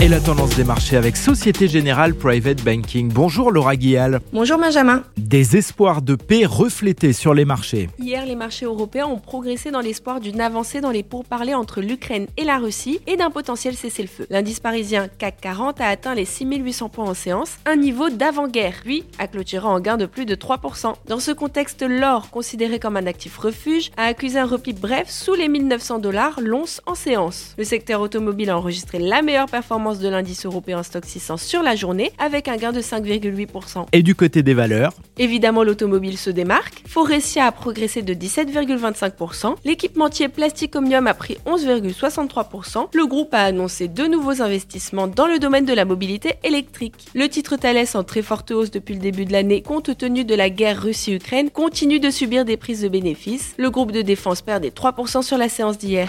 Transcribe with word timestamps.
Et 0.00 0.06
la 0.06 0.20
tendance 0.20 0.54
des 0.54 0.62
marchés 0.62 0.96
avec 0.96 1.16
Société 1.16 1.66
Générale 1.66 2.14
Private 2.14 2.62
Banking. 2.62 3.10
Bonjour 3.12 3.50
Laura 3.50 3.74
Guial. 3.74 4.20
Bonjour 4.32 4.56
Benjamin. 4.56 5.02
Des 5.16 5.56
espoirs 5.56 6.02
de 6.02 6.14
paix 6.14 6.46
reflétés 6.46 7.12
sur 7.12 7.34
les 7.34 7.44
marchés. 7.44 7.90
Hier, 7.98 8.24
les 8.24 8.36
marchés 8.36 8.64
européens 8.64 9.06
ont 9.06 9.18
progressé 9.18 9.72
dans 9.72 9.80
l'espoir 9.80 10.20
d'une 10.20 10.40
avancée 10.40 10.80
dans 10.80 10.92
les 10.92 11.02
pourparlers 11.02 11.56
entre 11.56 11.80
l'Ukraine 11.80 12.28
et 12.36 12.44
la 12.44 12.58
Russie 12.58 13.00
et 13.08 13.16
d'un 13.16 13.30
potentiel 13.30 13.74
cessez-le-feu. 13.74 14.28
L'indice 14.30 14.60
parisien 14.60 15.08
CAC 15.18 15.40
40 15.40 15.80
a 15.80 15.88
atteint 15.88 16.14
les 16.14 16.24
6800 16.24 16.90
points 16.90 17.10
en 17.10 17.14
séance, 17.14 17.56
un 17.66 17.74
niveau 17.74 18.08
d'avant-guerre, 18.08 18.74
lui 18.86 19.02
a 19.18 19.26
clôturé 19.26 19.66
en 19.66 19.80
gain 19.80 19.96
de 19.96 20.06
plus 20.06 20.26
de 20.26 20.36
3%. 20.36 20.94
Dans 21.08 21.18
ce 21.18 21.32
contexte, 21.32 21.82
l'or, 21.82 22.30
considéré 22.30 22.78
comme 22.78 22.96
un 22.96 23.06
actif 23.06 23.36
refuge, 23.36 23.90
a 23.96 24.04
accusé 24.04 24.38
un 24.38 24.46
repli 24.46 24.74
bref 24.74 25.10
sous 25.10 25.34
les 25.34 25.48
1900 25.48 25.98
dollars 25.98 26.38
l'once 26.40 26.80
en 26.86 26.94
séance. 26.94 27.56
Le 27.58 27.64
secteur 27.64 28.00
automobile 28.00 28.50
a 28.50 28.56
enregistré 28.56 29.00
la 29.00 29.22
meilleure 29.22 29.46
performance 29.46 29.87
de 29.94 30.08
l'indice 30.08 30.44
européen 30.44 30.82
stock 30.82 31.04
600 31.06 31.38
sur 31.38 31.62
la 31.62 31.74
journée 31.74 32.12
avec 32.18 32.48
un 32.48 32.56
gain 32.56 32.72
de 32.72 32.80
5,8%. 32.80 33.86
Et 33.92 34.02
du 34.02 34.14
côté 34.14 34.42
des 34.42 34.54
valeurs 34.54 34.92
Évidemment, 35.16 35.64
l'automobile 35.64 36.18
se 36.18 36.30
démarque. 36.30 36.82
Forestia 36.86 37.46
a 37.46 37.52
progressé 37.52 38.02
de 38.02 38.12
17,25%. 38.12 39.54
L'équipementier 39.64 40.28
Plastic 40.28 40.76
Omnium 40.76 41.06
a 41.06 41.14
pris 41.14 41.38
11,63%. 41.46 42.88
Le 42.92 43.06
groupe 43.06 43.32
a 43.32 43.42
annoncé 43.42 43.88
de 43.88 44.04
nouveaux 44.04 44.42
investissements 44.42 45.08
dans 45.08 45.26
le 45.26 45.38
domaine 45.38 45.64
de 45.64 45.72
la 45.72 45.84
mobilité 45.84 46.34
électrique. 46.44 47.06
Le 47.14 47.28
titre 47.28 47.56
Thales 47.56 47.78
en 47.94 48.04
très 48.04 48.22
forte 48.22 48.50
hausse 48.50 48.70
depuis 48.70 48.94
le 48.94 49.00
début 49.00 49.24
de 49.24 49.32
l'année 49.32 49.62
compte 49.62 49.96
tenu 49.96 50.24
de 50.24 50.34
la 50.34 50.50
guerre 50.50 50.82
Russie-Ukraine 50.82 51.50
continue 51.50 52.00
de 52.00 52.10
subir 52.10 52.44
des 52.44 52.56
prises 52.56 52.82
de 52.82 52.88
bénéfices. 52.88 53.54
Le 53.58 53.70
groupe 53.70 53.92
de 53.92 54.02
défense 54.02 54.42
perd 54.42 54.62
des 54.62 54.70
3% 54.70 55.22
sur 55.22 55.38
la 55.38 55.48
séance 55.48 55.78
d'hier. 55.78 56.08